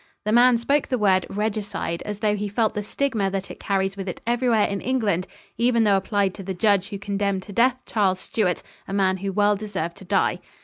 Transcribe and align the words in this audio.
The 0.25 0.31
man 0.31 0.57
spoke 0.57 0.87
the 0.87 0.97
word 0.97 1.27
"regicide" 1.29 2.01
as 2.07 2.21
though 2.21 2.35
he 2.35 2.49
felt 2.49 2.73
the 2.73 2.81
stigma 2.81 3.29
that 3.29 3.51
it 3.51 3.59
carries 3.59 3.95
with 3.95 4.09
it 4.09 4.19
everywhere 4.25 4.65
in 4.65 4.81
England, 4.81 5.27
even 5.57 5.83
though 5.83 5.95
applied 5.95 6.33
to 6.33 6.43
the 6.43 6.55
judge 6.55 6.89
who 6.89 6.97
condemned 6.97 7.43
to 7.43 7.53
death 7.53 7.77
Charles 7.85 8.19
Stuart, 8.19 8.63
a 8.87 8.93
man 8.93 9.17
who 9.17 9.31
well 9.31 9.55
deserved 9.55 9.97
to 9.97 10.05
die. 10.05 10.39